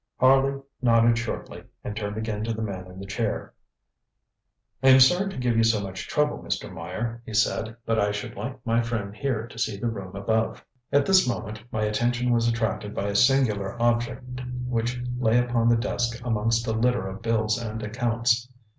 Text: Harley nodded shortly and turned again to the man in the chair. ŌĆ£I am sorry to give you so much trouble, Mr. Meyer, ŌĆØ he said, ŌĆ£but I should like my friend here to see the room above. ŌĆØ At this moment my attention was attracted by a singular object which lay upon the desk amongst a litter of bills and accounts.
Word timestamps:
Harley 0.19 0.59
nodded 0.81 1.15
shortly 1.15 1.63
and 1.83 1.95
turned 1.95 2.17
again 2.17 2.43
to 2.43 2.51
the 2.51 2.63
man 2.63 2.87
in 2.89 2.99
the 2.99 3.05
chair. 3.05 3.53
ŌĆ£I 4.81 4.93
am 4.95 4.99
sorry 4.99 5.29
to 5.29 5.37
give 5.37 5.55
you 5.55 5.63
so 5.63 5.79
much 5.79 6.07
trouble, 6.07 6.39
Mr. 6.39 6.73
Meyer, 6.73 7.21
ŌĆØ 7.21 7.21
he 7.27 7.33
said, 7.35 7.75
ŌĆ£but 7.87 7.99
I 7.99 8.11
should 8.11 8.35
like 8.35 8.65
my 8.65 8.81
friend 8.81 9.15
here 9.15 9.45
to 9.45 9.59
see 9.59 9.77
the 9.77 9.85
room 9.85 10.15
above. 10.15 10.57
ŌĆØ 10.91 10.99
At 11.01 11.05
this 11.05 11.27
moment 11.27 11.61
my 11.71 11.83
attention 11.83 12.31
was 12.31 12.47
attracted 12.47 12.95
by 12.95 13.09
a 13.09 13.15
singular 13.15 13.79
object 13.79 14.41
which 14.65 14.99
lay 15.19 15.37
upon 15.37 15.69
the 15.69 15.77
desk 15.77 16.19
amongst 16.25 16.65
a 16.65 16.71
litter 16.71 17.05
of 17.07 17.21
bills 17.21 17.59
and 17.61 17.83
accounts. 17.83 18.49